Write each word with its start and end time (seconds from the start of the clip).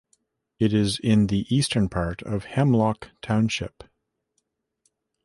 It 0.57 0.73
is 0.73 0.97
in 0.97 1.27
the 1.27 1.45
eastern 1.55 1.87
part 1.87 2.23
of 2.23 2.45
Hemlock 2.45 3.11
Township. 3.21 3.83